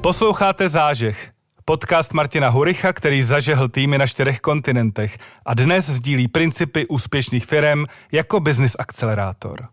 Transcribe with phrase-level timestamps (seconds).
[0.00, 1.32] Posloucháte Zážeh,
[1.64, 7.84] podcast Martina Huricha, který zažehl týmy na čtyřech kontinentech a dnes sdílí principy úspěšných firm
[8.12, 9.68] jako business akcelerátor.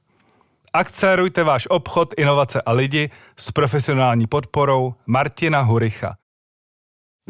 [0.74, 6.16] Akcelerujte váš obchod, inovace a lidi s profesionální podporou Martina Huricha.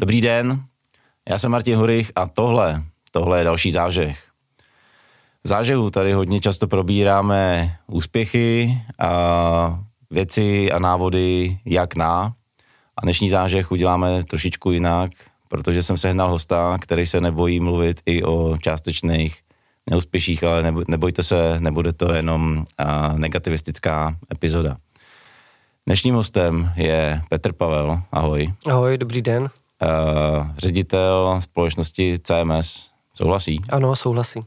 [0.00, 0.64] Dobrý den,
[1.28, 4.22] já jsem Martin Hurich a tohle, tohle je další zážeh.
[5.44, 12.34] V zážehu tady hodně často probíráme úspěchy a věci a návody jak na.
[12.98, 15.10] A dnešní zážeh uděláme trošičku jinak,
[15.48, 19.40] protože jsem sehnal hosta, který se nebojí mluvit i o částečných
[19.90, 22.66] neúspěších, ale nebojte se, nebude to jenom
[23.16, 24.76] negativistická epizoda.
[25.86, 28.02] Dnešním hostem je Petr Pavel.
[28.12, 28.52] Ahoj.
[28.70, 29.42] Ahoj, dobrý den.
[29.42, 29.48] Uh,
[30.58, 32.90] ředitel společnosti CMS.
[33.14, 33.60] Souhlasí?
[33.70, 34.40] Ano, souhlasí.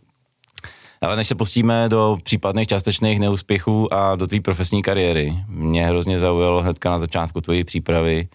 [1.02, 6.20] Ale než se pustíme do případných částečných neúspěchů a do tvý profesní kariéry, mě hrozně
[6.20, 8.28] zaujalo hnedka na začátku tvojí přípravy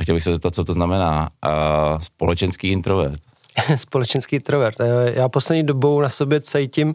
[0.00, 1.30] a chtěl bych se zeptat, co to znamená.
[1.46, 3.20] Uh, společenský introvert.
[3.76, 4.76] společenský introvert.
[5.14, 6.94] Já poslední dobou na sobě cítím,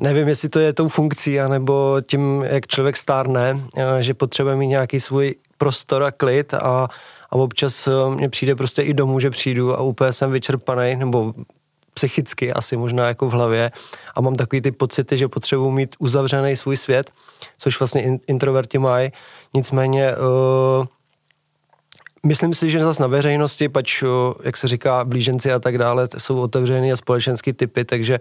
[0.00, 3.60] nevím, jestli to je tou funkcí, anebo tím, jak člověk stárne,
[4.00, 6.88] že potřebuje mít nějaký svůj prostor a klid a,
[7.30, 11.34] a občas mně přijde prostě i domů, že přijdu a úplně jsem vyčerpaný, nebo
[11.94, 13.70] psychicky asi možná jako v hlavě
[14.14, 17.10] a mám takový ty pocity, že potřebuji mít uzavřený svůj svět,
[17.58, 19.12] což vlastně introverti mají.
[19.54, 20.86] Nicméně uh,
[22.26, 24.04] Myslím si, že zase na veřejnosti, pač,
[24.44, 28.18] jak se říká, blíženci a tak dále, jsou otevřený a společenský typy, takže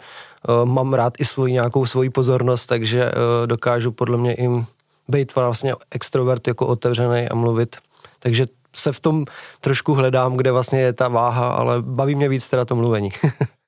[0.47, 4.65] uh, mám rád i svůj nějakou svoji pozornost, takže uh, dokážu podle mě jim
[5.07, 7.75] být vlastně extrovert jako otevřený a mluvit.
[8.19, 9.25] Takže se v tom
[9.61, 13.11] trošku hledám, kde vlastně je ta váha, ale baví mě víc teda to mluvení.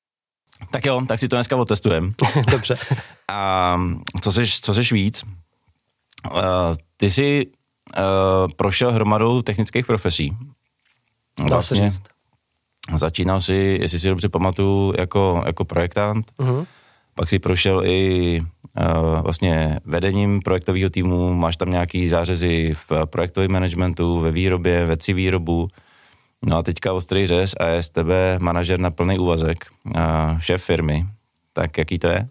[0.72, 2.12] tak jo, tak si to dneska otestujeme.
[2.52, 2.78] Dobře.
[3.28, 3.80] a
[4.22, 5.24] co seš, co seš víc?
[6.32, 6.40] Uh,
[6.98, 7.46] ty jsi
[7.98, 8.04] uh,
[8.56, 10.38] prošel hromadou technických profesí.
[11.50, 11.92] Vlastně
[12.96, 16.66] začínal si, jestli si dobře pamatuju, jako, jako projektant, uh-huh.
[17.16, 23.52] pak si prošel i uh, vlastně vedením projektového týmu, máš tam nějaký zářezy v projektovém
[23.52, 25.68] managementu, ve výrobě, ve výrobu,
[26.42, 30.64] no a teďka ostrý řez a je z tebe manažer na plný úvazek, uh, šéf
[30.64, 31.06] firmy,
[31.54, 32.28] tak jaký to je?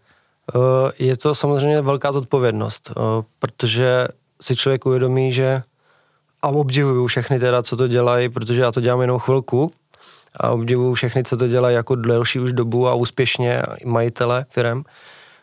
[0.55, 0.62] Uh,
[0.99, 4.06] je to samozřejmě velká zodpovědnost, uh, protože
[4.41, 5.62] si člověk uvědomí, že
[6.43, 9.73] a obdivuju všechny teda, co to dělají, protože já to dělám jenom chvilku.
[10.37, 14.83] A obdivuju všechny, co to dělají jako delší už dobu a úspěšně, majitele firm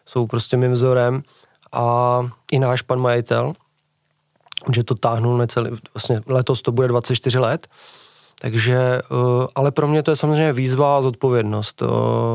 [0.06, 1.24] jsou prostě mým vzorem.
[1.72, 2.20] A
[2.52, 3.54] i náš pan majitel,
[4.74, 7.68] že to táhnul necelý, vlastně letos to bude 24 let,
[8.42, 11.82] takže, eh, ale pro mě to je samozřejmě výzva a zodpovědnost.
[11.82, 11.88] Eh,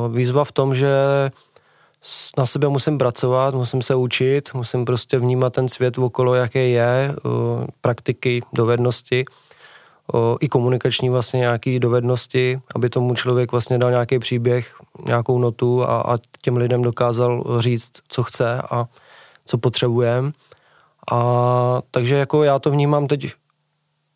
[0.09, 0.91] výzva v tom, že
[2.39, 7.15] na sebe musím pracovat, musím se učit, musím prostě vnímat ten svět okolo, jaké je,
[7.81, 9.25] praktiky, dovednosti,
[10.41, 14.75] i komunikační vlastně nějaké dovednosti, aby tomu člověk vlastně dal nějaký příběh,
[15.07, 18.87] nějakou notu a, a těm lidem dokázal říct, co chce a
[19.47, 20.33] co potřebujeme.
[21.13, 23.33] A takže jako já to vnímám teď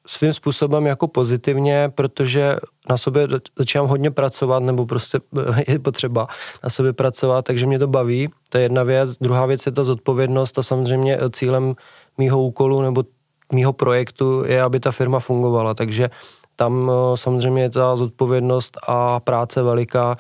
[0.07, 2.57] svým způsobem jako pozitivně, protože
[2.89, 3.29] na sobě
[3.59, 5.21] začínám hodně pracovat, nebo prostě
[5.69, 6.27] je potřeba
[6.65, 8.29] na sobě pracovat, takže mě to baví.
[8.49, 9.17] To je jedna věc.
[9.21, 11.75] Druhá věc je ta zodpovědnost a samozřejmě cílem
[12.19, 13.05] mýho úkolu nebo
[13.53, 16.11] mýho projektu je, aby ta firma fungovala, takže
[16.57, 20.17] tam eh, samozřejmě je ta zodpovědnost a práce veliká,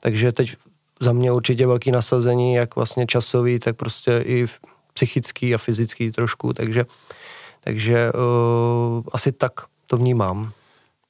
[0.00, 0.56] takže teď
[1.00, 4.46] za mě určitě velký nasazení, jak vlastně časový, tak prostě i
[4.94, 6.84] psychický a fyzický trošku, takže
[7.60, 9.52] takže uh, asi tak
[9.86, 10.50] to vnímám.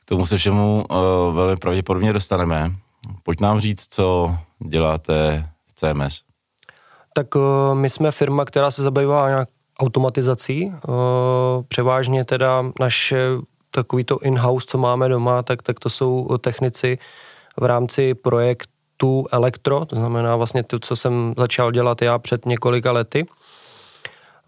[0.01, 2.73] K tomu se všemu uh, velmi pravděpodobně dostaneme.
[3.23, 6.23] Pojď nám říct, co děláte v CMS.
[7.15, 7.43] Tak uh,
[7.75, 9.49] my jsme firma, která se zabývá nějak
[9.81, 10.67] automatizací.
[10.67, 10.95] Uh,
[11.69, 13.29] převážně teda naše
[13.71, 16.99] takový to in-house, co máme doma, tak, tak to jsou technici
[17.61, 22.93] v rámci projektu Elektro, to znamená vlastně to, co jsem začal dělat já před několika
[22.93, 23.27] lety.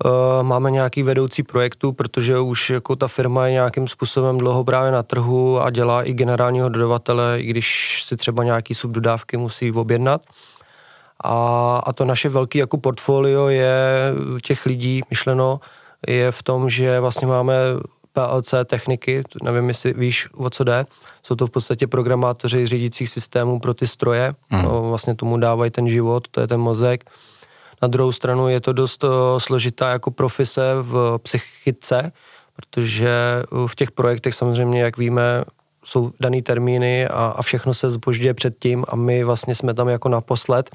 [0.05, 4.93] Eh, máme nějaký vedoucí projektu, protože už jako ta firma je nějakým způsobem dlouho právě
[4.93, 10.23] na trhu a dělá i generálního dodavatele, i když si třeba nějaký subdodávky musí objednat.
[11.25, 13.75] A, a to naše velké jako portfolio je
[14.47, 15.61] těch lidí myšleno
[16.09, 17.55] je v tom, že vlastně máme
[18.13, 20.87] PLC techniky, nevím, jestli víš, o co jde.
[21.23, 24.33] Jsou to v podstatě programátoři řídících systémů pro ty stroje.
[24.51, 24.63] Mm.
[24.63, 27.05] No, vlastně tomu dávají ten život, to je ten mozek.
[27.83, 32.13] Na druhou stranu je to dost uh, složitá jako profese v psychice,
[32.57, 35.45] protože eh, v těch projektech samozřejmě, jak víme,
[35.85, 40.09] jsou daný termíny a, a všechno se zbožďuje předtím a my vlastně jsme tam jako
[40.09, 40.71] naposled.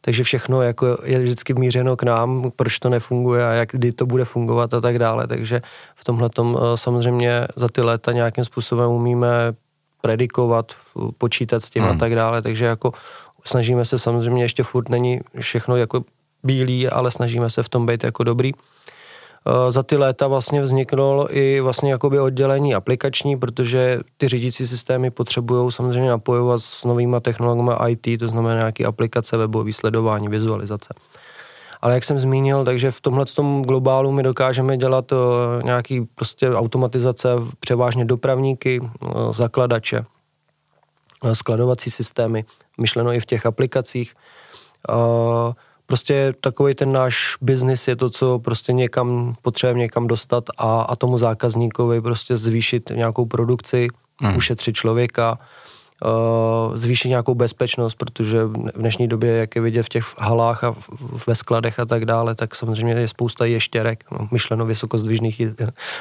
[0.00, 4.06] takže všechno jako je vždycky mířeno k nám, proč to nefunguje a jak kdy to
[4.06, 5.62] bude fungovat a tak dále, takže
[5.94, 9.52] v tomhle tom eh, samozřejmě za ty léta nějakým způsobem umíme
[10.00, 10.72] predikovat,
[11.18, 11.92] počítat s tím hmm.
[11.92, 12.92] a tak dále, takže jako
[13.44, 16.04] snažíme se samozřejmě, ještě furt není všechno jako
[16.44, 18.52] bílý, ale snažíme se v tom být jako dobrý.
[19.46, 25.10] Eh, za ty léta vlastně vzniklo i vlastně jakoby oddělení aplikační, protože ty řídící systémy
[25.10, 30.94] potřebují samozřejmě napojovat s novýma technologiemi IT, to znamená nějaké aplikace, webové sledování, vizualizace.
[31.80, 35.18] Ale jak jsem zmínil, takže v tomhle tom globálu my dokážeme dělat uh,
[35.64, 37.28] nějaký prostě automatizace,
[37.60, 40.04] převážně dopravníky, uh, zakladače,
[41.32, 42.44] skladovací systémy,
[42.80, 44.14] myšleno i v těch aplikacích.
[45.92, 50.96] Prostě takový ten náš biznis je to, co prostě někam potřebujeme někam dostat a, a
[50.96, 53.88] tomu zákazníkovi prostě zvýšit nějakou produkci,
[54.20, 54.36] hmm.
[54.36, 55.38] ušetřit člověka,
[56.04, 60.74] uh, zvýšit nějakou bezpečnost, protože v dnešní době, jak je vidět v těch halách a
[61.26, 65.42] ve skladech a tak dále, tak samozřejmě je spousta ještěrek, no, myšleno vysokozdvižných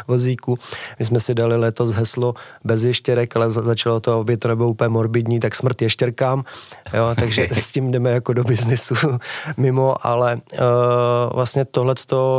[0.07, 0.59] vozíků.
[0.99, 2.33] My jsme si dali letos heslo
[2.63, 6.43] bez ještěrek, ale začalo to, aby to nebylo úplně morbidní, tak smrt ještěrkám,
[6.93, 8.95] jo, takže s tím jdeme jako do biznisu
[9.57, 10.59] mimo, ale uh,
[11.33, 11.95] vlastně tohle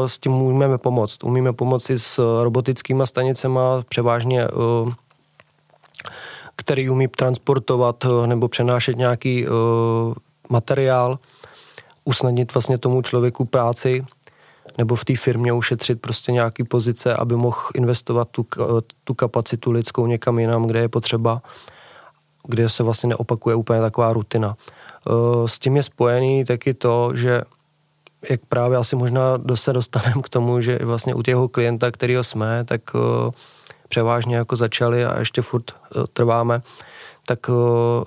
[0.06, 1.24] s tím můžeme pomoct.
[1.24, 4.92] Umíme pomoci s robotickými stanicemi, převážně uh,
[6.62, 9.54] který umí transportovat eh, nebo přenášet nějaký uh,
[10.48, 11.18] materiál,
[12.04, 14.04] usnadnit vlastně tomu člověku práci
[14.78, 18.46] nebo v té firmě ušetřit prostě nějaký pozice, aby mohl investovat tu,
[19.04, 21.42] tu kapacitu lidskou někam jinam, kde je potřeba,
[22.48, 24.56] kde se vlastně neopakuje úplně taková rutina.
[25.46, 27.42] S tím je spojený taky to, že
[28.30, 32.64] jak právě asi možná se dostaneme k tomu, že vlastně u těho klienta, kterýho jsme,
[32.64, 32.80] tak
[33.92, 36.62] převážně jako začali a ještě furt eh, trváme,
[37.26, 38.04] tak eh,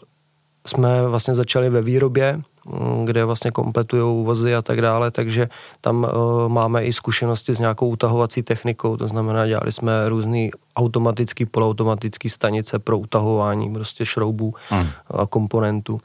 [0.65, 5.49] jsme vlastně začali ve výrobě, mm, kde vlastně kompletují vozy a tak dále, takže
[5.81, 11.45] tam uh, máme i zkušenosti s nějakou utahovací technikou, to znamená, dělali jsme různé automatické,
[11.45, 14.87] poloautomatické stanice pro utahování prostě šroubů hmm.
[15.07, 16.01] a komponentů.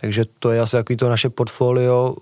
[0.00, 2.14] Takže to je asi takový to naše portfolio,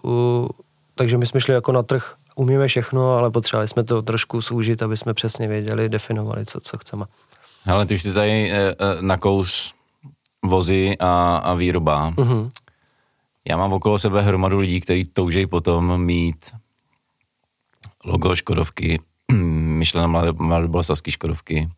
[0.95, 4.83] takže my jsme šli jako na trh umíme všechno, ale potřebovali jsme to trošku zúžit,
[4.83, 7.05] aby jsme přesně věděli, definovali, co, co chceme.
[7.67, 9.75] Ale ty už jsi tady e, na kous
[10.45, 12.11] vozy a, a výroba.
[12.11, 12.51] Uh-huh.
[13.49, 16.51] Já mám okolo sebe hromadu lidí, kteří toužejí potom mít
[18.05, 19.01] logo Škodovky,
[19.83, 21.69] myšleno mladoboleslavský Škodovky,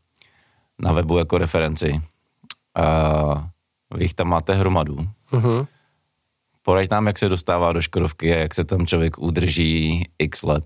[0.79, 2.03] na webu jako referenci.
[2.75, 3.49] A
[3.95, 4.97] vy jich tam máte hromadu.
[5.33, 5.67] Uh-huh.
[6.63, 10.65] Poraď nám, jak se dostává do Škodovky a jak se tam člověk udrží x let.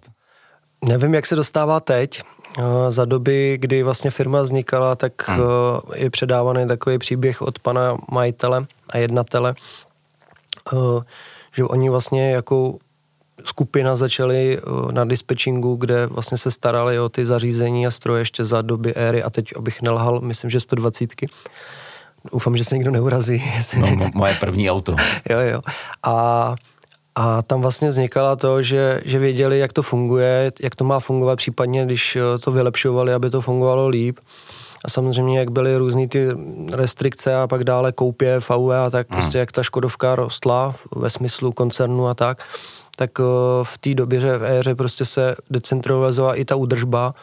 [0.85, 2.23] Nevím, jak se dostává teď.
[2.59, 5.41] Eh, za doby, kdy vlastně firma vznikala, tak hmm.
[5.95, 9.55] Eh, je předávaný takový příběh od pana majitele a jednatele,
[10.73, 10.77] eh,
[11.57, 12.79] že oni vlastně jako
[13.45, 14.59] skupina začali
[14.91, 19.23] na dispečingu, kde vlastně se starali o ty zařízení a stroje ještě za doby éry
[19.23, 21.15] a teď, abych nelhal, myslím, že 120
[22.33, 23.45] Doufám, že se nikdo neurazí.
[23.79, 24.97] No, moje první auto.
[25.31, 25.61] jo, jo.
[26.03, 26.55] A,
[27.15, 31.37] a tam vlastně vznikala to, že, že věděli, jak to funguje, jak to má fungovat,
[31.37, 34.19] případně když eh, to vylepšovali, aby to fungovalo líp.
[34.85, 36.29] A samozřejmě, jak byly různé ty
[36.73, 39.21] restrikce a pak dále koupě VW a tak hmm.
[39.21, 42.43] prostě jak ta Škodovka rostla ve smyslu koncernu a tak,
[42.97, 43.25] tak eh,
[43.63, 47.15] v té době, že v éře prostě se decentralizovala i ta údržba,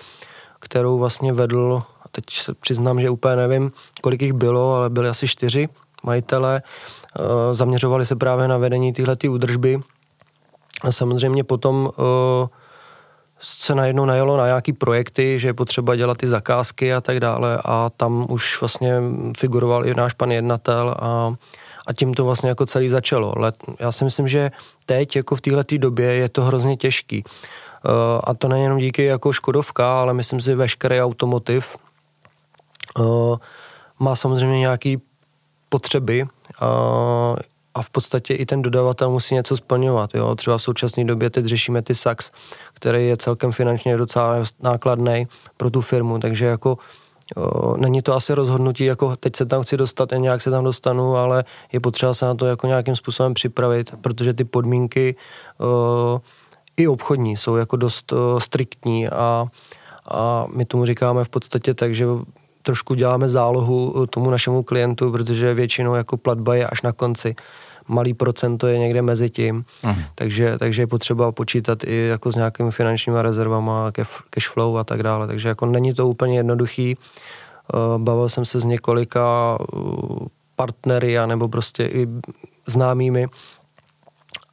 [0.60, 5.27] kterou vlastně vedl teď se přiznám, že úplně nevím, kolik jich bylo, ale byly asi
[5.27, 5.70] čtyři
[6.03, 6.62] majitele.
[7.20, 9.80] Eh, zaměřovali se právě na vedení tyhle údržby.
[10.84, 12.48] A samozřejmě potom eh,
[13.41, 17.60] se najednou najelo na nějaký projekty, že je potřeba dělat ty zakázky a tak dále
[17.65, 18.94] a tam už vlastně
[19.38, 21.34] figuroval i náš pan jednatel a,
[21.88, 23.34] a tím to vlastně jako celý začalo.
[23.38, 24.51] Let, já si myslím, že
[24.86, 27.24] teď jako v této době je to hrozně těžký.
[27.24, 27.91] Uh,
[28.24, 31.77] a to nejenom díky jako Škodovka, ale myslím si veškerý automotiv,
[34.00, 34.95] má samozřejmě nějaké
[35.69, 36.27] potřeby uh,
[37.74, 40.15] a v podstatě i ten dodavatel musí něco splňovat.
[40.15, 40.36] Jo?
[40.36, 42.31] Třeba v současné době teď řešíme ty SAX,
[42.74, 46.77] který je celkem finančně docela nákladný pro tu firmu, takže jako
[47.36, 50.63] uh, není to asi rozhodnutí, jako teď se tam chci dostat a nějak se tam
[50.63, 55.15] dostanu, ale je potřeba se na to jako nějakým způsobem připravit, protože ty podmínky
[56.77, 59.45] i obchodní jsou jako dost striktní a
[60.12, 62.05] a my tomu říkáme v podstatě tak, že
[62.62, 67.36] trošku děláme zálohu eh, tomu našemu klientu, protože většinou jako platba je až na konci.
[67.88, 70.03] Malý procento je někde mezi tím, uh-huh.
[70.15, 73.91] takže, takže je potřeba počítat i jako s nějakými finančními rezervama,
[74.30, 75.27] cash flow a tak dále.
[75.27, 76.98] Takže jako není to úplně jednoduchý.
[76.98, 79.77] Eh, bavil jsem se s několika eh,
[80.56, 82.08] partnery, nebo prostě i
[82.68, 83.27] známými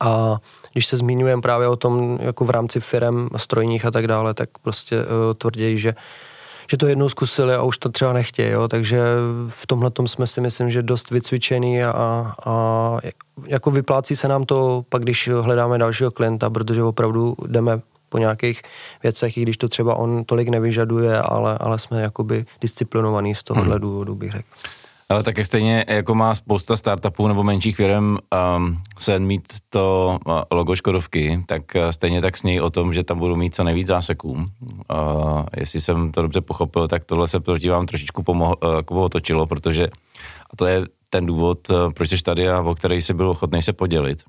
[0.00, 0.37] A
[0.73, 4.49] když se zmiňujeme právě o tom jako v rámci firm strojních a tak dále, tak
[4.62, 5.95] prostě uh, tvrději, že
[6.70, 8.68] že to jednou zkusili a už to třeba nechtějí, jo?
[8.68, 9.00] takže
[9.48, 11.92] v tomhle jsme si myslím, že dost vycvičený a,
[12.46, 12.96] a
[13.46, 18.62] jako vyplácí se nám to pak, když hledáme dalšího klienta, protože opravdu jdeme po nějakých
[19.02, 23.75] věcech, i když to třeba on tolik nevyžaduje, ale, ale jsme jakoby disciplinovaní z tohohle
[23.75, 23.80] hmm.
[23.80, 24.48] důvodu, bych řekl.
[25.09, 28.17] Ale tak stejně jako má spousta startupů nebo menších firm
[28.57, 33.05] um, se mít to uh, logo Škodovky, tak uh, stejně tak snějí o tom, že
[33.05, 34.31] tam budou mít co nejvíc záseků.
[34.31, 34.47] Uh,
[35.57, 39.47] jestli jsem to dobře pochopil, tak tohle se proti vám trošičku pomohlo, uh, jako otočilo,
[39.47, 39.88] protože
[40.50, 41.59] a to je ten důvod,
[41.95, 44.23] proč jsi tady a o který jsi byl ochotný se podělit.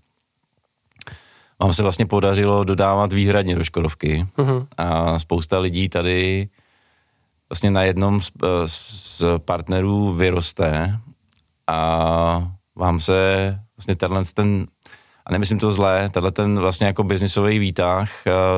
[1.61, 4.67] Vám se vlastně podařilo dodávat výhradně do Škodovky uh-huh.
[4.77, 6.49] a spousta lidí tady
[7.49, 8.31] vlastně na jednom z,
[8.65, 10.99] z partnerů vyroste
[11.67, 14.67] a vám se vlastně tenhle ten,
[15.25, 18.11] a nemyslím to zlé, tenhle ten vlastně jako biznisový výtah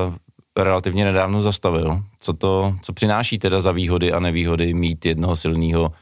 [0.08, 0.14] uh,
[0.56, 2.02] relativně nedávno zastavil.
[2.20, 5.92] Co to, co přináší teda za výhody a nevýhody mít jednoho silného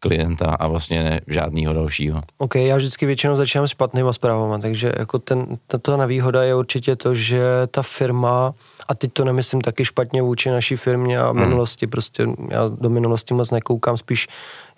[0.00, 2.22] klienta a vlastně žádného dalšího.
[2.38, 6.96] OK, já vždycky většinou začínám s špatnýma zprávama, takže jako ten, tato nevýhoda je určitě
[6.96, 8.54] to, že ta firma,
[8.88, 11.40] a teď to nemyslím taky špatně vůči naší firmě a hmm.
[11.40, 14.28] minulosti, prostě já do minulosti moc nekoukám, spíš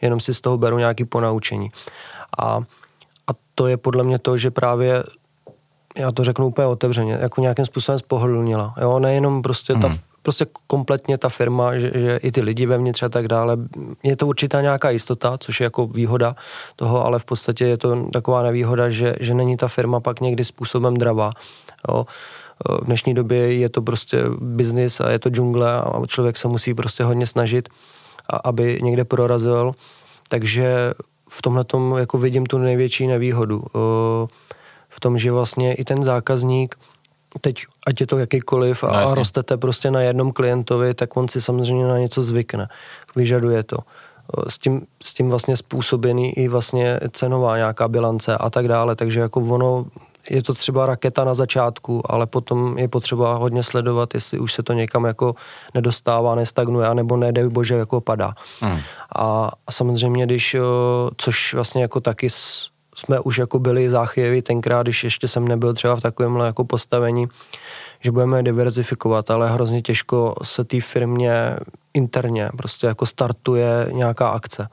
[0.02, 1.70] jenom si z toho beru nějaký ponaučení.
[2.38, 2.60] A,
[3.26, 5.02] a to je podle mě to, že právě
[5.96, 8.74] já to řeknu úplně otevřeně, jako nějakým způsobem spohodlnila.
[8.80, 9.82] Jo, nejenom prostě hmm.
[9.82, 13.56] ta prostě kompletně ta firma, že, že i ty lidi vevnitř a tak dále.
[14.02, 16.36] Je to určitá nějaká jistota, což je jako výhoda
[16.76, 20.44] toho, ale v podstatě je to taková nevýhoda, že, že není ta firma pak někdy
[20.44, 21.30] způsobem dravá.
[21.88, 22.06] Jo.
[22.82, 26.74] V dnešní době je to prostě biznis a je to džungle a člověk se musí
[26.74, 27.68] prostě hodně snažit,
[28.44, 29.72] aby někde prorazil.
[30.28, 30.92] Takže
[31.30, 31.64] v tomhle
[31.98, 33.64] jako vidím tu největší nevýhodu.
[34.88, 36.74] V tom, že vlastně i ten zákazník
[37.40, 41.40] teď, ať je to jakýkoliv a, no, rostete prostě na jednom klientovi, tak on si
[41.40, 42.68] samozřejmě na něco zvykne.
[43.16, 43.76] Vyžaduje to.
[44.48, 49.20] S tím, s tím vlastně způsobený i vlastně cenová nějaká bilance a tak dále, takže
[49.20, 49.86] jako ono,
[50.30, 54.62] je to třeba raketa na začátku, ale potom je potřeba hodně sledovat, jestli už se
[54.62, 55.34] to někam jako
[55.74, 58.34] nedostává, nestagnuje, anebo nedej bože jako padá.
[58.60, 58.78] Hmm.
[59.16, 60.56] A, a samozřejmě, když,
[61.16, 62.28] což vlastně jako taky
[62.96, 67.26] jsme už jako byli záchvěvi tenkrát, když ještě jsem nebyl třeba v takovémhle jako postavení,
[68.00, 71.56] že budeme diverzifikovat, ale hrozně těžko se té firmě
[71.94, 74.68] interně prostě jako startuje nějaká akce.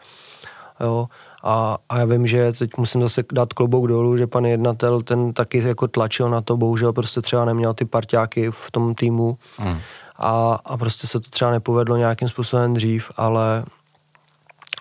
[0.79, 1.07] Jo.
[1.43, 5.33] A, a já vím, že teď musím zase dát klobouk dolů, že pan jednatel ten
[5.33, 9.79] taky jako tlačil na to, bohužel prostě třeba neměl ty parťáky v tom týmu hmm.
[10.17, 13.63] a, a prostě se to třeba nepovedlo nějakým způsobem dřív, ale,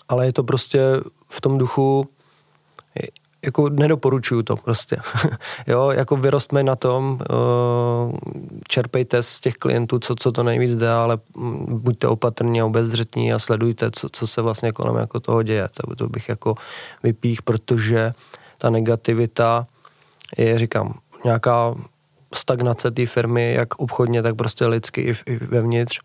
[0.09, 0.81] ale je to prostě
[1.29, 2.09] v tom duchu,
[3.45, 4.97] jako nedoporučuju to prostě.
[5.67, 8.19] jo, jako vyrostme na tom, uh,
[8.69, 11.19] čerpejte z těch klientů, co, co to nejvíc jde, ale
[11.69, 15.69] buďte opatrní a obezřetní a sledujte, co, co se vlastně kolem jako toho děje.
[15.73, 16.55] To, to bych jako
[17.03, 18.13] vypích, protože
[18.59, 19.67] ta negativita
[20.39, 21.75] je, říkám, nějaká
[22.35, 26.01] stagnace té firmy, jak obchodně, tak prostě lidsky i, i vevnitř.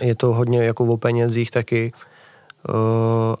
[0.00, 2.11] Je to hodně jako o penězích taky Eh,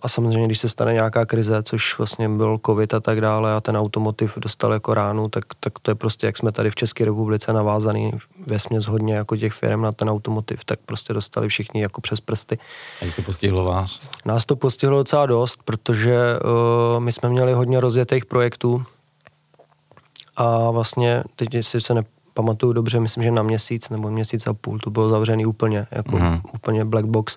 [0.02, 3.60] a samozřejmě, když se stane nějaká krize, což vlastně byl covid a tak dále a
[3.60, 7.04] ten automotiv dostal jako ránu, tak, tak to je prostě, jak jsme tady v České
[7.04, 8.12] republice navázaný
[8.46, 12.20] ve směs hodně jako těch firm na ten automotiv, tak prostě dostali všichni jako přes
[12.20, 12.58] prsty.
[13.00, 14.00] A jak to postihlo vás?
[14.24, 16.18] Nás to postihlo docela dost, protože
[16.94, 18.84] uh, my jsme měli hodně rozjetých projektů
[20.36, 24.78] a vlastně, teď si se nepamatuju dobře, myslím, že na měsíc nebo měsíc a půl
[24.78, 26.40] to bylo zavřený úplně, jako mm.
[26.54, 27.36] úplně black box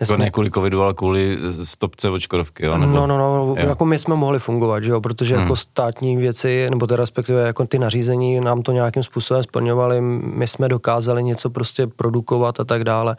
[0.00, 0.16] Nesmí...
[0.18, 2.78] ne kvůli covidu, ale kvůli stopce od Škodovky, jo?
[2.78, 2.92] Nebo...
[2.92, 3.68] No, no, no, jo.
[3.68, 5.42] jako my jsme mohli fungovat, že jo, protože hmm.
[5.42, 10.46] jako státní věci, nebo to respektive jako ty nařízení nám to nějakým způsobem splňovaly, my
[10.46, 13.16] jsme dokázali něco prostě produkovat a tak dále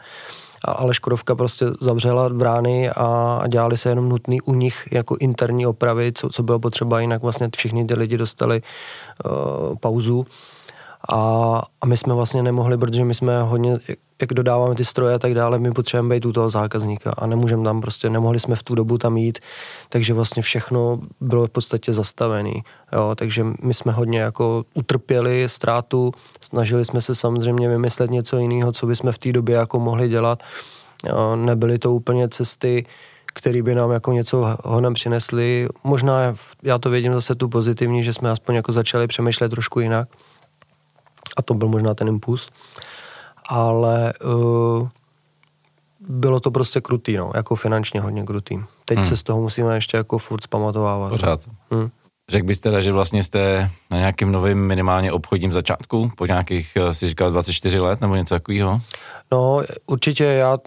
[0.64, 6.12] ale Škodovka prostě zavřela brány a dělali se jenom nutný u nich jako interní opravy,
[6.14, 8.62] co, co bylo potřeba, jinak vlastně všichni ty lidi dostali
[9.24, 10.26] uh, pauzu.
[11.08, 13.78] A, a my jsme vlastně nemohli, protože my jsme hodně,
[14.20, 17.64] jak dodáváme ty stroje a tak dále, my potřebujeme být u toho zákazníka a nemůžeme
[17.64, 19.38] tam prostě, nemohli jsme v tu dobu tam jít,
[19.88, 22.54] takže vlastně všechno bylo v podstatě zastavené.
[22.92, 28.72] Jo, takže my jsme hodně jako utrpěli ztrátu, snažili jsme se samozřejmě vymyslet něco jiného,
[28.72, 30.42] co bychom v té době jako mohli dělat.
[31.08, 32.86] Jo, nebyly to úplně cesty,
[33.26, 35.68] které by nám jako něco honem přinesly.
[35.84, 40.08] Možná já to vidím zase tu pozitivní, že jsme aspoň jako začali přemýšlet trošku jinak
[41.36, 42.48] a to byl možná ten impuls.
[43.48, 44.88] Ale uh,
[46.08, 48.58] bylo to prostě krutý, no, jako finančně hodně krutý.
[48.84, 49.06] Teď hmm.
[49.06, 51.10] se z toho musíme ještě jako furt zpamatovávat.
[51.10, 51.40] Pořád.
[51.70, 51.90] Hmm.
[52.30, 56.94] Řekl byste teda, že vlastně jste na nějakém novém minimálně obchodním začátku, po nějakých, eh,
[56.94, 58.80] si říkal, 24 let nebo něco takového?
[59.32, 60.58] No, určitě já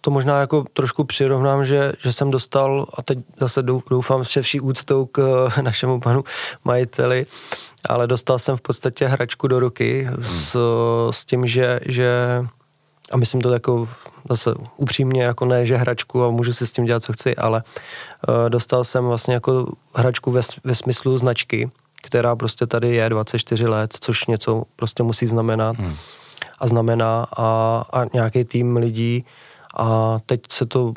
[0.00, 4.60] to možná jako trošku přirovnám, že, že jsem dostal, a teď zase doufám se vší
[4.60, 6.24] úctou k našemu panu
[6.64, 7.26] majiteli,
[7.88, 10.56] ale dostal jsem v podstatě hračku do ruky s,
[11.10, 12.08] s tím, že, že
[13.10, 13.88] a myslím to jako
[14.28, 17.62] zase upřímně, jako ne, že hračku a můžu si s tím dělat, co chci, ale
[18.28, 21.70] uh, dostal jsem vlastně jako hračku ve, ve smyslu značky,
[22.02, 25.96] která prostě tady je 24 let, což něco prostě musí znamenat hmm.
[26.58, 29.24] a znamená a, a nějaký tým lidí
[29.76, 30.92] a teď se to,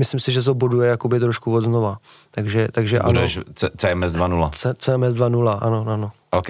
[0.00, 1.98] myslím si, že se buduje jakoby trošku od znova.
[2.30, 3.44] Takže, takže Budeš ano.
[3.76, 4.74] CMS 2.0.
[4.74, 6.12] CMS 2.0, ano, ano.
[6.30, 6.48] OK.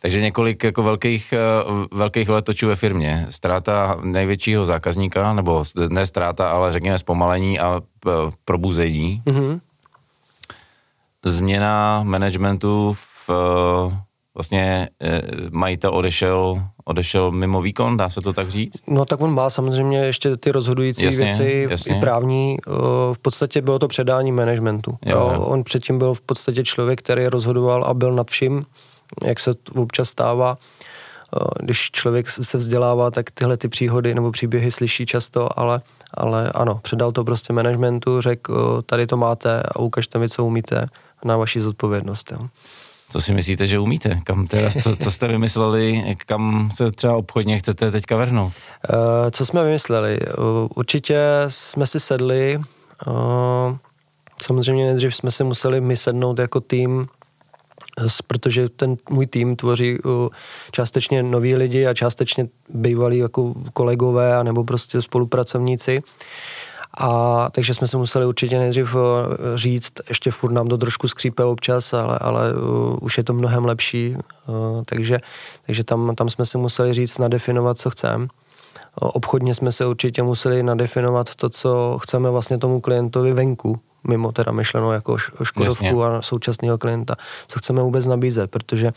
[0.00, 3.26] Takže několik jako velkých, eh, velkých letočů ve firmě.
[3.28, 8.10] Ztráta největšího zákazníka, nebo ne ztráta, ale řekněme zpomalení a eh,
[8.44, 9.22] probuzení.
[9.26, 9.60] Mm-hmm.
[11.24, 13.96] Změna managementu v eh,
[14.34, 14.88] vlastně
[15.50, 18.82] majitel odešel, odešel mimo výkon, dá se to tak říct?
[18.86, 21.96] No tak on má samozřejmě ještě ty rozhodující jasně, věci, jasně.
[21.96, 22.56] i právní.
[23.12, 24.98] V podstatě bylo to předání managementu.
[25.06, 25.40] Jo, jo.
[25.40, 28.64] On předtím byl v podstatě člověk, který rozhodoval a byl nad vším
[29.24, 34.70] jak se občas stává, eh, když člověk se vzdělává, tak tyhle ty příhody nebo příběhy
[34.70, 35.80] slyší často, ale,
[36.14, 40.44] ale ano, předal to prostě managementu, řekl, eh, tady to máte a ukažte mi, co
[40.44, 40.86] umíte
[41.24, 42.32] na vaši zodpovědnost.
[42.32, 42.48] Jo.
[43.10, 44.20] Co si myslíte, že umíte?
[44.24, 48.52] Kam teda, co, co jste vymysleli, kam se třeba obchodně chcete teďka vrhnout?
[48.92, 50.18] Uh, co jsme vymysleli?
[50.38, 52.60] Uh, určitě jsme si sedli,
[53.06, 53.76] uh,
[54.42, 57.08] samozřejmě nejdřív jsme si museli my sednout jako tým
[58.26, 59.98] protože ten můj tým tvoří
[60.70, 66.02] částečně noví lidi a částečně bývalí jako kolegové a nebo prostě spolupracovníci.
[66.98, 68.96] A takže jsme se museli určitě nejdřív
[69.54, 73.64] říct, ještě furt nám to trošku skřípe občas, ale, ale uh, už je to mnohem
[73.64, 74.16] lepší,
[74.46, 75.20] uh, takže,
[75.66, 78.26] takže tam, tam jsme si museli říct, nadefinovat, co chceme.
[78.94, 84.52] Obchodně jsme se určitě museli nadefinovat to, co chceme vlastně tomu klientovi venku, mimo teda
[84.52, 86.04] myšleno jako Škodovku Jasně.
[86.04, 87.14] a současného klienta,
[87.46, 88.92] co chceme vůbec nabízet, protože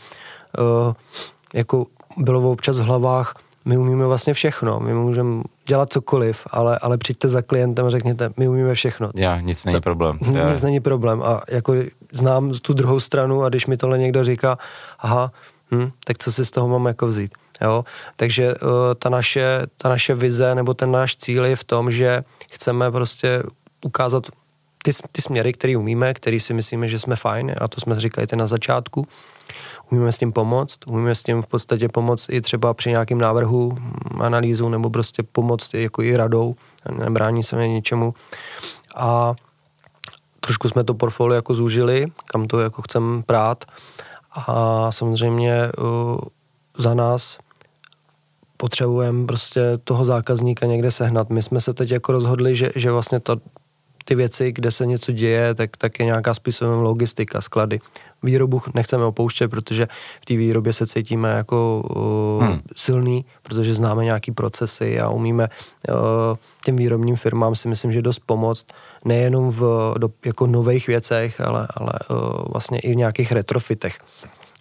[0.58, 0.92] uh,
[1.54, 6.98] jako bylo občas v hlavách, my umíme vlastně všechno, my můžeme dělat cokoliv, ale, ale
[6.98, 9.10] přijďte za klientem a řekněte, my umíme všechno.
[9.14, 10.18] Já, nic není problém.
[10.50, 11.74] Nic není problém a jako
[12.12, 14.58] znám tu druhou stranu a když mi tohle někdo říká,
[14.98, 15.32] aha,
[15.70, 17.34] hm, tak co si z toho mám jako vzít.
[17.62, 17.84] Jo?
[18.16, 22.24] Takže uh, ta, naše, ta naše vize nebo ten náš cíl je v tom, že
[22.50, 23.42] chceme prostě
[23.84, 24.26] ukázat
[24.82, 28.26] ty, ty směry, které umíme, které si myslíme, že jsme fajn, a to jsme říkali
[28.34, 29.06] na začátku,
[29.90, 33.72] umíme s tím pomoct, umíme s tím v podstatě pomoct i třeba při nějakém návrhu,
[33.72, 36.54] mm, analýzu, nebo prostě pomoct jako i radou,
[36.98, 38.14] nebrání se mě ničemu.
[38.96, 39.34] A
[40.40, 43.64] trošku jsme to portfolio jako zúžili, kam to jako chceme prát
[44.46, 46.16] a samozřejmě uh,
[46.78, 47.38] za nás
[48.56, 51.30] potřebujeme prostě toho zákazníka někde sehnat.
[51.30, 53.36] My jsme se teď jako rozhodli, že, že vlastně ta,
[54.04, 57.80] ty věci, kde se něco děje, tak, tak je nějaká způsobem logistika, sklady.
[58.24, 59.88] Výrobu nechceme opouštět, protože
[60.20, 61.82] v té výrobě se cítíme jako
[62.40, 62.60] uh, hmm.
[62.76, 65.48] silný, protože známe nějaký procesy a umíme
[65.88, 65.94] uh,
[66.64, 68.66] těm výrobním firmám si myslím, že dost pomoct,
[69.04, 72.16] nejenom v do, jako nových věcech, ale, ale uh,
[72.52, 73.98] vlastně i v nějakých retrofitech.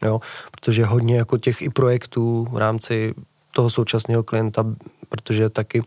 [0.02, 0.22] Jo?
[0.52, 3.14] Protože hodně jako těch i projektů v rámci
[3.52, 4.66] toho současného klienta,
[5.10, 5.84] protože taky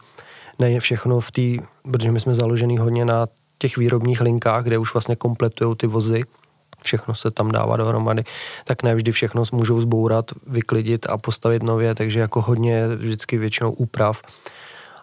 [0.58, 1.42] ne všechno v té,
[1.90, 3.26] protože my jsme založený hodně na
[3.58, 6.22] těch výrobních linkách, kde už vlastně kompletují ty vozy,
[6.86, 8.24] všechno se tam dává dohromady,
[8.64, 13.72] tak ne vždy všechno můžou zbourat, vyklidit a postavit nově, takže jako hodně vždycky většinou
[13.72, 14.22] úprav.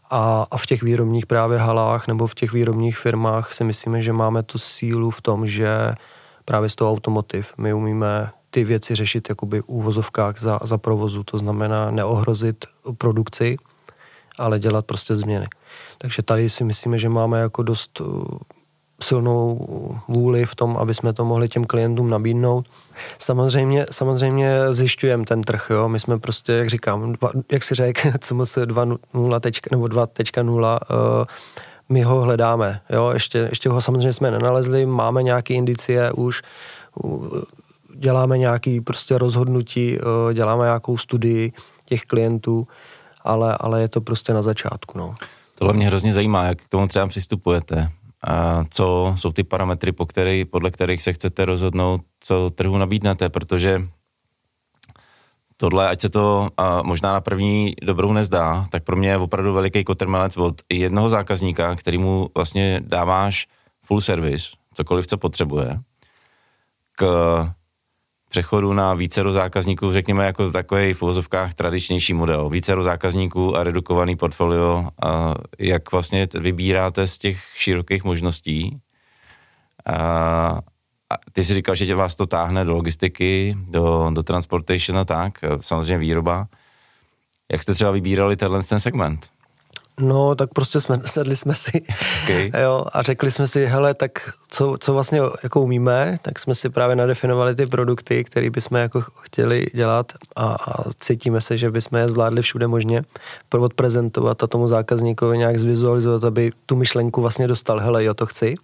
[0.09, 4.13] A, a v těch výrobních právě halách nebo v těch výrobních firmách si myslíme, že
[4.13, 5.95] máme tu sílu v tom, že
[6.45, 11.23] právě z toho automotiv my umíme ty věci řešit jakoby v úvozovkách za, za provozu,
[11.23, 12.65] to znamená neohrozit
[12.97, 13.57] produkci,
[14.37, 15.45] ale dělat prostě změny.
[15.97, 18.01] Takže tady si myslíme, že máme jako dost
[19.03, 19.67] silnou
[20.07, 22.65] vůli v tom, aby jsme to mohli těm klientům nabídnout.
[23.19, 25.89] Samozřejmě, samozřejmě zjišťujeme ten trh, jo.
[25.89, 28.97] My jsme prostě, jak říkám, dva, jak si řekl, CMS 2.0
[29.71, 31.25] nebo 2.0, uh,
[31.89, 33.11] my ho hledáme, jo.
[33.13, 36.41] Ještě, ještě ho samozřejmě jsme nenalezli, máme nějaké indicie už,
[37.95, 41.53] děláme nějaké prostě rozhodnutí, uh, děláme nějakou studii
[41.85, 42.67] těch klientů,
[43.21, 45.15] ale, ale je to prostě na začátku, no.
[45.55, 47.89] Tohle mě hrozně zajímá, jak k tomu třeba přistupujete.
[48.69, 53.81] Co jsou ty parametry, po který, podle kterých se chcete rozhodnout, co trhu nabídnete, protože
[55.57, 59.53] tohle, ať se to a možná na první dobrou nezdá, tak pro mě je opravdu
[59.53, 63.47] veliký kotrmelec od jednoho zákazníka, kterýmu vlastně dáváš
[63.85, 65.79] full service, cokoliv, co potřebuje,
[66.97, 67.05] k
[68.33, 74.15] přechodu na vícero zákazníků, řekněme jako takový v uvozovkách tradičnější model, vícero zákazníků a redukovaný
[74.15, 78.79] portfolio, a jak vlastně vybíráte z těch širokých možností.
[79.85, 79.97] A,
[81.09, 85.05] a ty si říkal, že tě vás to táhne do logistiky, do, do transportation a
[85.05, 86.47] tak, samozřejmě výroba.
[87.51, 89.32] Jak jste třeba vybírali tenhle ten segment?
[89.99, 91.81] No, tak prostě jsme, sedli jsme si
[92.23, 92.51] okay.
[92.63, 96.69] jo, a řekli jsme si, hele, tak co, co vlastně jako umíme, tak jsme si
[96.69, 101.99] právě nadefinovali ty produkty, které bychom jako chtěli dělat a, a cítíme se, že bychom
[101.99, 103.03] je zvládli všude možně
[103.59, 108.55] odprezentovat a tomu zákazníkovi nějak zvizualizovat, aby tu myšlenku vlastně dostal, hele, jo, to chci.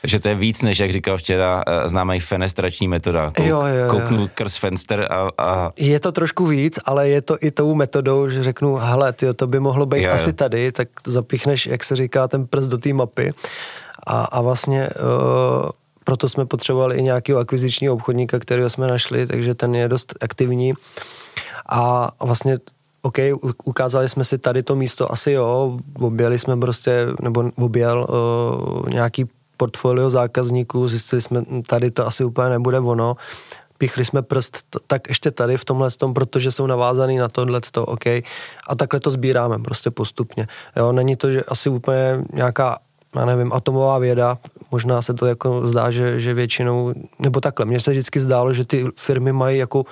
[0.00, 3.30] Takže to je víc, než jak říkal včera, eh, známý fenestrační metoda.
[3.36, 3.90] Kouk, jo, jo, jo.
[3.90, 5.70] Kouknu krz fenster a, a...
[5.76, 9.46] Je to trošku víc, ale je to i tou metodou, že řeknu, hele, tyjo, to
[9.46, 12.92] by mohlo být jo, asi tady, tak zapíchneš, jak se říká, ten prst do té
[12.92, 13.34] mapy
[14.06, 14.88] a, a vlastně...
[14.88, 15.70] Uh,
[16.04, 20.74] proto jsme potřebovali i nějakého akvizičního obchodníka, kterého jsme našli, takže ten je dost aktivní.
[21.68, 22.58] A vlastně
[23.02, 23.18] OK,
[23.64, 29.24] ukázali jsme si tady to místo, asi jo, objeli jsme prostě, nebo objel uh, nějaký
[29.56, 33.16] portfolio zákazníků, zjistili jsme, tady to asi úplně nebude ono,
[33.78, 37.86] píchli jsme prst, tak ještě tady v tomhle tom, protože jsou navázaný na tohle to,
[37.86, 38.06] OK.
[38.68, 40.48] A takhle to sbíráme prostě postupně.
[40.76, 42.78] Jo, není to, že asi úplně nějaká
[43.16, 44.38] já nevím, atomová věda,
[44.70, 48.64] možná se to jako zdá, že, že většinou, nebo takhle, mně se vždycky zdálo, že
[48.64, 49.84] ty firmy mají jako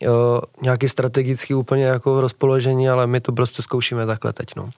[0.00, 4.70] jo, nějaký strategický úplně jako rozpoložení, ale my to prostě zkoušíme takhle teď, no.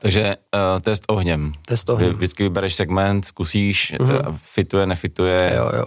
[0.00, 1.52] Takže uh, test ohněm.
[1.66, 2.14] Test ohněm.
[2.14, 4.38] Vždycky vybereš segment, zkusíš, mm-hmm.
[4.42, 5.52] fituje, nefituje.
[5.56, 5.84] Jo, jo.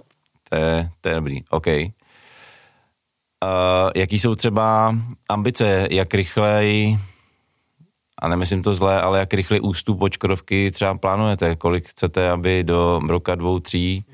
[0.49, 1.67] To je, to je dobrý, OK.
[1.67, 1.83] Uh,
[3.95, 4.95] jaký jsou třeba
[5.29, 6.97] ambice, jak rychlej,
[8.21, 11.55] a nemyslím to zlé, ale jak rychle ústup očkodovky třeba plánujete?
[11.55, 14.05] Kolik chcete, aby do roka dvou, tří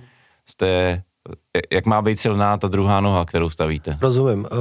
[0.46, 1.04] jste,
[1.72, 3.98] jak má být silná ta druhá noha, kterou stavíte?
[4.02, 4.40] Rozumím.
[4.52, 4.58] Uh,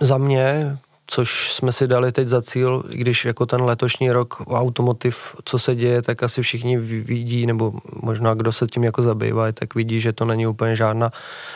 [0.00, 0.78] za mě
[1.12, 5.74] což jsme si dali teď za cíl, když jako ten letošní rok automotiv, co se
[5.74, 7.72] děje, tak asi všichni vidí, nebo
[8.02, 11.10] možná kdo se tím jako zabývá, tak vidí, že to není úplně žádná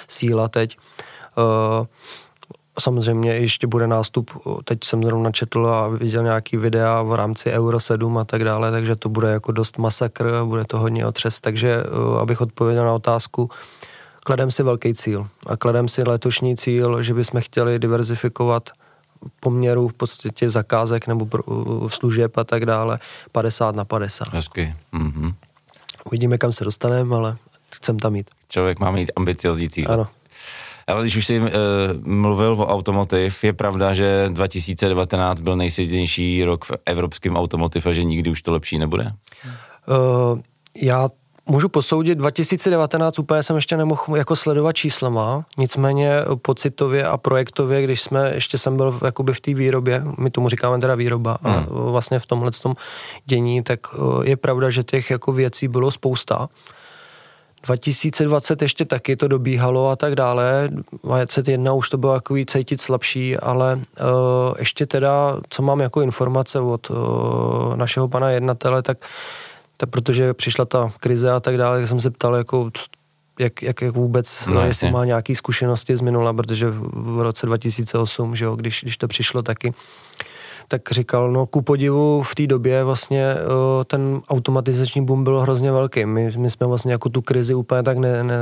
[0.08, 0.76] síla teď.
[1.36, 1.86] Uh,
[2.80, 4.30] samozřejmě ještě bude nástup,
[4.64, 8.70] teď jsem zrovna četl a viděl nějaký videa v rámci Euro 7 a tak dále,
[8.70, 12.92] takže to bude jako dost masakr, bude to hodně otřes, takže uh, abych odpověděl na
[12.92, 13.50] otázku,
[14.24, 18.70] kladem si velký cíl a kladem si letošní cíl, že bychom chtěli diverzifikovat
[19.40, 21.28] poměru v podstatě zakázek nebo
[21.88, 22.98] služeb a tak dále
[23.32, 24.32] 50 na 50.
[24.32, 24.74] Hezky.
[24.94, 25.34] Mm-hmm.
[26.04, 27.36] Uvidíme, kam se dostaneme, ale
[27.74, 28.30] chcem tam jít.
[28.48, 29.92] Člověk má mít ambiciozní cíl.
[29.92, 30.06] Ano.
[30.86, 31.48] Ale když už jsi uh,
[32.02, 38.04] mluvil o automotiv, je pravda, že 2019 byl nejsilnější rok v evropském automotiv a že
[38.04, 39.12] nikdy už to lepší nebude?
[39.86, 40.40] Uh,
[40.74, 41.08] já
[41.48, 46.10] Můžu posoudit, 2019 úplně jsem ještě nemohl jako sledovat číslama, nicméně
[46.42, 50.48] pocitově a projektově, když jsme, ještě jsem byl v, jakoby v té výrobě, my tomu
[50.48, 51.54] říkáme teda výroba, hmm.
[51.54, 52.74] a vlastně v tomhle tom
[53.26, 56.48] dění, tak eh, je pravda, že těch jako věcí bylo spousta.
[57.66, 60.68] 2020 ještě taky to dobíhalo a tak dále.
[60.70, 66.60] 2021 už to bylo takový cítit slabší, ale uh, ještě teda, co mám jako informace
[66.60, 66.96] od uh,
[67.76, 69.06] našeho pana jednatele, tak uh,
[69.76, 72.70] tak protože přišla ta krize a tak dále, tak jsem se ptal, jako,
[73.38, 78.36] jak, jak, jak vůbec, no, jestli má nějaké zkušenosti z minula, protože v roce 2008,
[78.36, 79.74] že jo, když, když to přišlo taky,
[80.68, 83.34] tak říkal, no ku podivu v té době vlastně
[83.86, 86.06] ten automatizační boom byl hrozně velký.
[86.06, 88.34] My, my jsme vlastně jako tu krizi úplně tak ne, ne,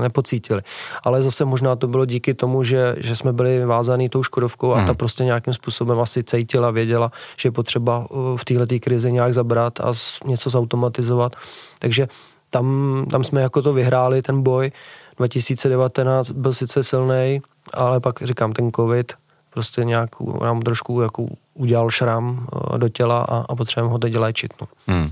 [0.00, 0.62] nepocítili.
[1.04, 4.76] Ale zase možná to bylo díky tomu, že, že jsme byli vázaný tou Škodovkou a
[4.76, 4.86] hmm.
[4.86, 9.80] ta prostě nějakým způsobem asi cítila, věděla, že je potřeba v této krizi nějak zabrat
[9.80, 9.92] a
[10.24, 11.36] něco zautomatizovat.
[11.78, 12.08] Takže
[12.50, 14.72] tam, tam jsme jako to vyhráli, ten boj.
[15.16, 17.42] 2019 byl sice silný,
[17.74, 19.12] ale pak říkám, ten covid
[19.50, 20.10] prostě nějak
[20.40, 21.26] nám trošku jako
[21.58, 24.54] udělal šram eh, do těla a, a potřebujeme ho teď léčit.
[24.60, 24.68] No.
[24.86, 25.10] Hmm.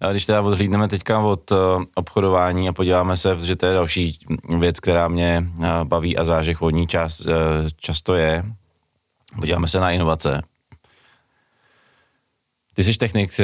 [0.00, 1.58] A když teda odhlídneme teďka od uh,
[1.94, 4.18] obchodování a podíváme se, protože to je další
[4.58, 7.22] věc, která mě uh, baví a zážeh vodní čas
[7.76, 8.44] často je,
[9.40, 10.42] podíváme se na inovace.
[12.74, 13.40] Ty jsi technik,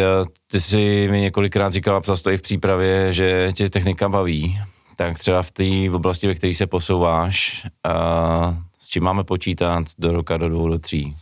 [0.50, 4.60] ty jsi mi několikrát říkal a to i v přípravě, že tě technika baví.
[4.96, 10.12] Tak třeba v té oblasti, ve které se posouváš, uh, s čím máme počítat do
[10.12, 11.16] roka, do dvou, do tří?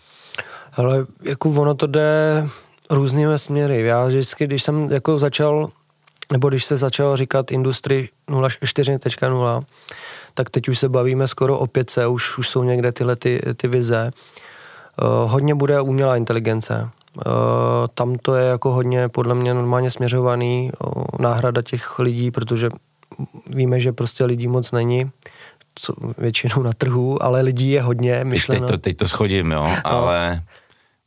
[0.76, 2.48] Ale jako ono to jde
[2.90, 3.82] různými směry.
[3.82, 5.68] Já vždycky, když jsem jako začal,
[6.32, 9.62] nebo když se začal říkat Industry 4.0,
[10.34, 13.68] tak teď už se bavíme skoro o 5 už, už jsou někde tyhle ty, ty
[13.68, 14.10] vize.
[15.02, 16.88] Uh, hodně bude umělá inteligence.
[17.16, 17.22] Uh,
[17.94, 22.68] tam to je jako hodně podle mě normálně směřovaný uh, náhrada těch lidí, protože
[23.46, 25.10] víme, že prostě lidí moc není
[25.74, 28.60] co, většinou na trhu, ale lidí je hodně myšleno.
[28.60, 29.76] Teď, teď, to, teď to schodím, jo, no.
[29.84, 30.42] ale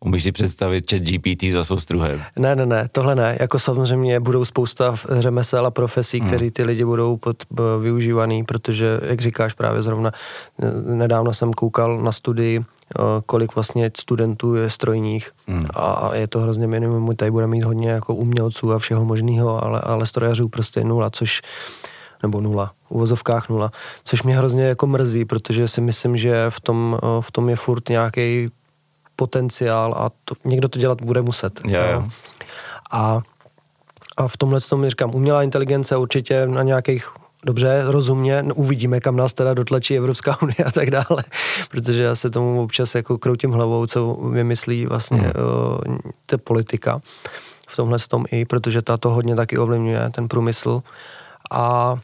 [0.06, 2.22] umíš si představit chat GPT za soustruhem?
[2.40, 3.38] Ne, ne, ne, tohle ne.
[3.40, 6.28] Jako samozřejmě budou spousta řemesel a profesí, hmm.
[6.28, 7.44] které ty lidi budou pod,
[7.82, 10.12] využívaný, protože, jak říkáš právě zrovna,
[10.86, 12.62] nedávno jsem koukal na studii,
[13.26, 15.66] kolik vlastně studentů je strojních hmm.
[15.76, 17.16] a je to hrozně minimum.
[17.16, 21.42] Tady bude mít hodně jako umělců a všeho možného, ale, ale strojařů prostě nula, což
[22.24, 23.72] nebo nula, v uvozovkách nula,
[24.04, 27.90] což mě hrozně jako mrzí, protože si myslím, že v tom, v tom je furt
[27.90, 28.50] nějaký
[29.20, 31.62] potenciál a to, někdo to dělat bude muset.
[31.68, 32.10] Yeah, yeah.
[32.92, 33.22] A,
[34.18, 37.12] a v tomhle tom říkám, umělá inteligence určitě na nějakých
[37.46, 41.24] dobře, rozumně, no, uvidíme, kam nás teda dotlačí Evropská unie a tak dále,
[41.72, 45.26] protože já se tomu občas jako kroutím hlavou, co vymyslí vlastně mm.
[45.26, 47.02] uh, ta politika
[47.68, 50.82] v tomhle tom i, protože ta to hodně taky ovlivňuje, ten průmysl.
[51.52, 51.96] A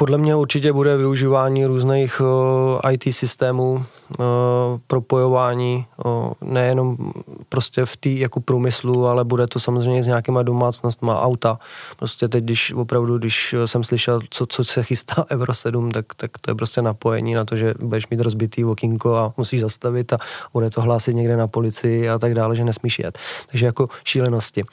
[0.00, 4.24] podle mě určitě bude využívání různých uh, IT systémů, uh,
[4.86, 6.96] propojování, uh, nejenom
[7.48, 11.58] prostě v té jako průmyslu, ale bude to samozřejmě s nějakýma domácnostma, auta.
[11.96, 16.30] Prostě teď, když opravdu, když jsem slyšel, co, co se chystá Euro 7, tak, tak
[16.40, 20.18] to je prostě napojení na to, že budeš mít rozbitý okýnko a musíš zastavit a
[20.52, 23.18] bude to hlásit někde na policii a tak dále, že nesmíš jet.
[23.50, 24.64] Takže jako šílenosti.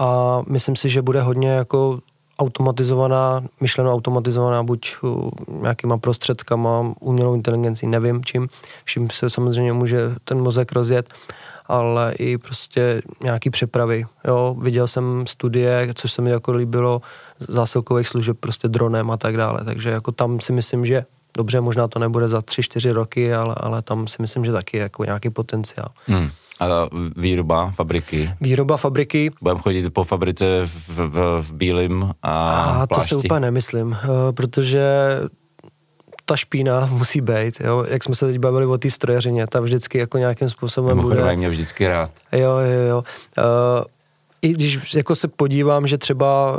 [0.00, 1.98] A myslím si, že bude hodně jako
[2.38, 8.48] automatizovaná, myšleno automatizovaná buď uh, nějakýma prostředkama, umělou inteligencí, nevím čím,
[8.84, 11.14] vším se samozřejmě může ten mozek rozjet,
[11.66, 14.06] ale i prostě nějaký přepravy.
[14.24, 17.02] Jo, viděl jsem studie, což se mi jako líbilo,
[17.48, 21.04] zásilkových služeb prostě dronem a tak dále, takže jako tam si myslím, že
[21.36, 24.76] dobře, možná to nebude za tři, čtyři roky, ale, ale tam si myslím, že taky
[24.76, 25.88] jako nějaký potenciál.
[26.06, 26.30] Hmm.
[26.60, 26.66] A
[27.16, 28.30] výroba fabriky?
[28.40, 29.30] Výroba fabriky.
[29.42, 34.32] Budeme chodit po fabrice v, v, v bílém a, a to si úplně nemyslím, eh,
[34.32, 34.88] protože
[36.24, 37.84] ta špína musí být, jo.
[37.88, 41.36] Jak jsme se teď bavili o té strojařině, ta vždycky jako nějakým způsobem Mimochodem, bude...
[41.36, 42.10] mě vždycky rád.
[42.32, 43.04] Jo, jo, jo.
[43.38, 43.84] Uh,
[44.42, 46.58] I když jako se podívám, že třeba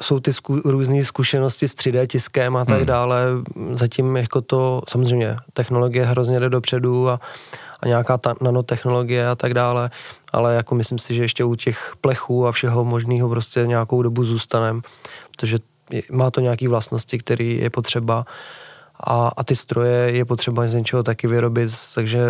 [0.00, 2.86] jsou ty zku, různé zkušenosti s 3D tiskem a tak hmm.
[2.86, 3.24] dále,
[3.72, 7.20] zatím jako to, samozřejmě, technologie hrozně jde dopředu a,
[7.82, 9.90] a nějaká ta nanotechnologie a tak dále,
[10.32, 14.24] ale jako myslím si, že ještě u těch plechů a všeho možného prostě nějakou dobu
[14.24, 14.82] zůstanem,
[15.30, 15.58] protože
[16.10, 18.26] má to nějaké vlastnosti, které je potřeba
[19.00, 22.20] a, a ty stroje je potřeba z něčeho taky vyrobit, takže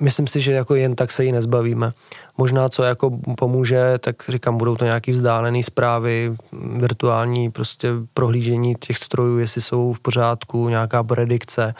[0.00, 1.92] myslím si, že jako jen tak se jí nezbavíme.
[2.38, 6.36] Možná, co jako pomůže, tak říkám, budou to nějaký vzdálené zprávy,
[6.76, 11.74] virtuální prostě prohlížení těch strojů, jestli jsou v pořádku, nějaká predikce,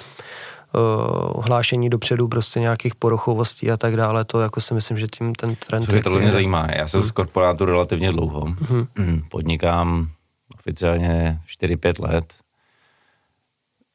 [0.74, 5.34] uh, hlášení dopředu prostě nějakých porochovostí a tak dále, to jako si myslím, že tím
[5.34, 5.84] ten trend...
[5.84, 7.08] Co mě to mě zajímá, já jsem hmm.
[7.08, 8.54] z korporátu relativně dlouho,
[8.98, 9.22] hmm.
[9.30, 10.08] podnikám
[10.58, 12.34] oficiálně 4-5 let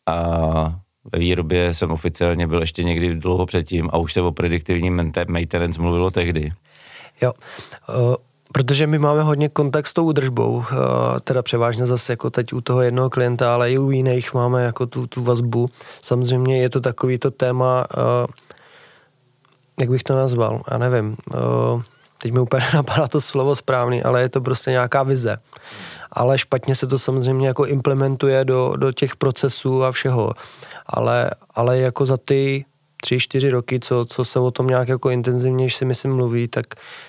[0.05, 0.79] a
[1.13, 5.81] ve výrobě jsem oficiálně byl ještě někdy dlouho předtím a už se o prediktivním maintenance
[5.81, 6.53] mluvilo tehdy.
[7.21, 7.33] Jo,
[7.89, 8.15] uh,
[8.55, 10.63] protože my máme hodně kontakt s tou údržbou, uh,
[11.23, 14.85] teda převážně zase jako teď u toho jednoho klienta, ale i u jiných máme jako
[14.85, 15.69] tu, tu vazbu.
[16.01, 18.27] Samozřejmě je to takový to téma, uh,
[19.79, 21.81] jak bych to nazval, já nevím, uh,
[22.21, 25.37] teď mi úplně napadá to slovo správný, ale je to prostě nějaká vize.
[26.11, 30.31] Ale špatně se to samozřejmě jako implementuje do, do těch procesů a všeho.
[30.85, 32.65] Ale, ale jako za ty
[33.05, 36.65] tři, čtyři roky, co, co se o tom nějak jako intenzivněji si myslím mluví, tak,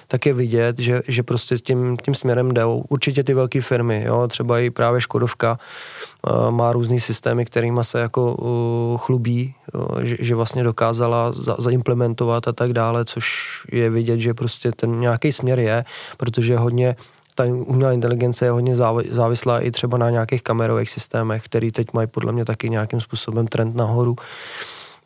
[0.08, 2.84] tak je vidět, že, že prostě tím, tím směrem jdou.
[2.88, 8.00] Určitě ty velké firmy, jo, třeba i právě Škodovka uh, má různý systémy, kterými se
[8.00, 13.26] jako uh, chlubí, uh, že, že vlastně dokázala za, zaimplementovat a tak dále, což
[13.72, 15.84] je vidět, že prostě ten nějaký směr je,
[16.16, 16.96] protože hodně
[17.34, 18.76] ta umělá inteligence je hodně
[19.10, 23.46] závislá i třeba na nějakých kamerových systémech, který teď mají podle mě taky nějakým způsobem
[23.46, 24.16] trend nahoru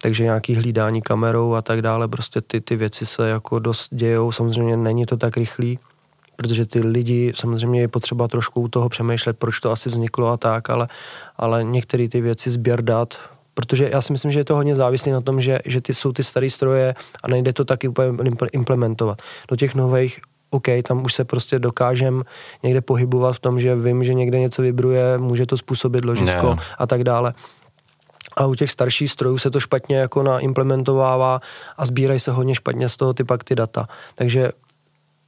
[0.02, 4.32] takže nějaký hlídání kamerou a tak dále, prostě ty, ty věci se jako dost dějou,
[4.32, 5.78] samozřejmě není to tak rychlý,
[6.36, 10.36] protože ty lidi, samozřejmě je potřeba trošku u toho přemýšlet, proč to asi vzniklo a
[10.36, 10.88] tak, ale,
[11.36, 13.18] ale některé ty věci sběr dat,
[13.54, 16.12] protože já si myslím, že je to hodně závislé na tom, že, že ty jsou
[16.12, 19.22] ty staré stroje a nejde to taky úplně implementovat.
[19.48, 22.22] Do těch nových OK, tam už se prostě dokážem
[22.62, 26.62] někde pohybovat v tom, že vím, že někde něco vibruje, může to způsobit ložisko ne.
[26.78, 27.34] a tak dále
[28.36, 31.40] a u těch starších strojů se to špatně jako naimplementovává
[31.76, 33.88] a sbírají se hodně špatně z toho ty pak ty data.
[34.14, 34.52] Takže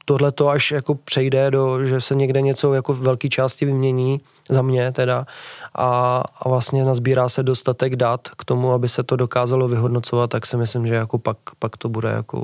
[0.05, 4.21] tohle to až jako přejde do, že se někde něco jako v velké části vymění,
[4.49, 5.27] za mě teda,
[5.75, 10.47] a, a vlastně nazbírá se dostatek dat k tomu, aby se to dokázalo vyhodnocovat, tak
[10.47, 12.39] si myslím, že jako pak, pak to bude jako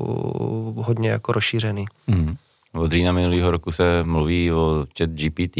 [0.76, 1.86] hodně jako rozšířený.
[2.06, 2.36] Mm.
[2.74, 5.56] Od října minulého roku se mluví o chat GPT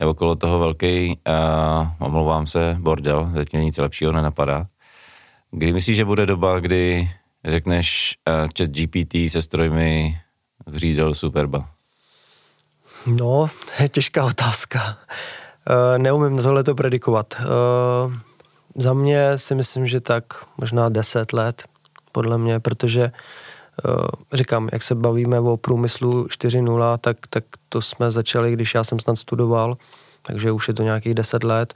[0.00, 4.66] je okolo toho velký, uh, omlouvám se, bordel, mě nic lepšího nenapadá.
[5.50, 7.10] Kdy myslíš, že bude doba, kdy
[7.44, 10.20] řekneš uh, chat GPT se strojmi
[10.66, 11.68] vřídil Superba?
[13.06, 14.98] No, je těžká otázka.
[15.70, 17.34] Uh, neumím tohle to predikovat.
[17.40, 18.14] Uh,
[18.74, 20.24] za mě si myslím, že tak
[20.60, 21.64] možná 10 let,
[22.12, 23.10] podle mě, protože uh,
[24.32, 29.00] říkám, jak se bavíme o průmyslu 4.0, tak, tak to jsme začali, když já jsem
[29.00, 29.76] snad studoval,
[30.22, 31.74] takže už je to nějakých 10 let.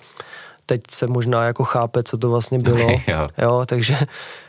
[0.66, 2.84] Teď se možná jako chápe, co to vlastně bylo.
[2.84, 3.28] Okay, jo.
[3.38, 3.98] jo, takže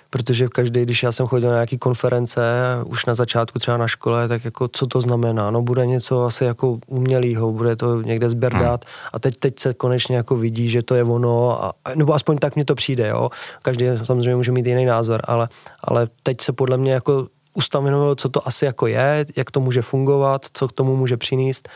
[0.10, 2.42] protože každý, když já jsem chodil na nějaký konference,
[2.86, 5.52] už na začátku třeba na škole, tak jako co to znamená?
[5.52, 8.78] No bude něco asi jako umělýho, bude to někde sběr hmm.
[9.14, 12.56] a teď, teď se konečně jako vidí, že to je ono, a, nebo aspoň tak
[12.56, 13.30] mně to přijde, jo.
[13.62, 15.50] Každý samozřejmě může mít jiný názor, ale,
[15.84, 19.82] ale teď se podle mě jako ustanovilo, co to asi jako je, jak to může
[19.82, 21.70] fungovat, co k tomu může přinést.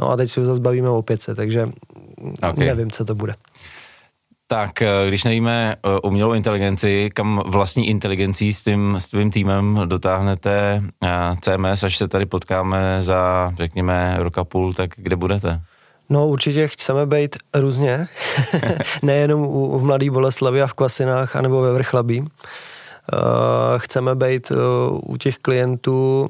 [0.00, 1.68] No a teď si zase bavíme o pětce, takže
[2.50, 2.66] okay.
[2.66, 3.34] nevím, co to bude.
[4.46, 9.80] Tak, eh, když nevíme eh, umělou inteligenci, kam vlastní inteligencí s tím, s tvým týmem
[9.84, 11.08] dotáhnete eh,
[11.40, 15.60] CMS, až se tady potkáme za, řekněme, roka půl, tak kde budete?
[16.08, 18.08] No určitě chceme být různě,
[19.02, 22.24] nejenom u, v Mladý Boleslavi a v Kvasinách, anebo ve Vrchlabí.
[23.12, 23.18] Uh,
[23.78, 24.56] chceme být uh,
[25.02, 26.28] u těch klientů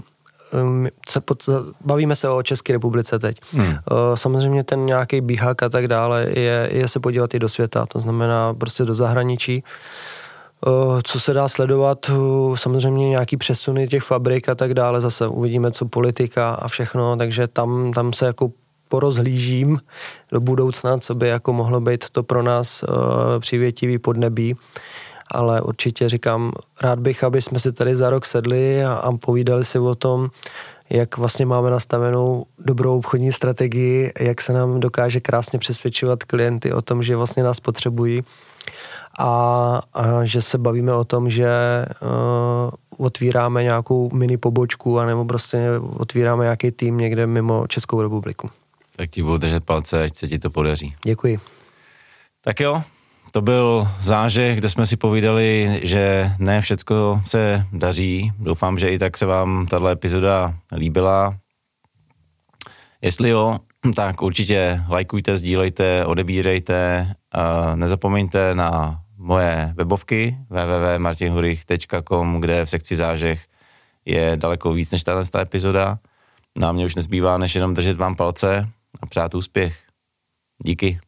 [1.08, 1.48] se pod,
[1.84, 3.36] bavíme se o České republice teď.
[3.52, 3.74] Hmm.
[4.14, 8.00] Samozřejmě ten nějaký bíhák a tak dále je, je se podívat i do světa, to
[8.00, 9.64] znamená prostě do zahraničí.
[11.02, 12.10] Co se dá sledovat,
[12.54, 17.48] samozřejmě nějaký přesuny těch fabrik a tak dále, zase uvidíme, co politika a všechno, takže
[17.48, 18.50] tam, tam se jako
[18.88, 19.80] porozhlížím
[20.32, 22.84] do budoucna, co by jako mohlo být to pro nás
[23.38, 24.56] přivětivý podnebí
[25.34, 29.64] ale určitě říkám, rád bych, aby jsme si tady za rok sedli a, a povídali
[29.64, 30.30] si o tom,
[30.90, 36.82] jak vlastně máme nastavenou dobrou obchodní strategii, jak se nám dokáže krásně přesvědčovat klienty o
[36.82, 38.24] tom, že vlastně nás potřebují
[39.18, 41.48] a, a že se bavíme o tom, že
[42.02, 48.50] uh, otvíráme nějakou mini pobočku anebo prostě otvíráme nějaký tým někde mimo Českou republiku.
[48.96, 50.94] Tak ti budu držet palce, ať se ti to podaří.
[51.04, 51.38] Děkuji.
[52.44, 52.82] Tak jo,
[53.34, 58.32] to byl zážeh, kde jsme si povídali, že ne všecko se daří.
[58.38, 61.38] Doufám, že i tak se vám tahle epizoda líbila.
[63.02, 63.58] Jestli jo,
[63.96, 67.08] tak určitě lajkujte, sdílejte, odebírejte.
[67.74, 73.46] Nezapomeňte na moje webovky www.martinhurich.com, kde v sekci zážeh
[74.04, 75.98] je daleko víc než tahle epizoda.
[76.58, 78.68] Nám no mě už nezbývá, než jenom držet vám palce
[79.02, 79.82] a přát úspěch.
[80.64, 81.00] Díky.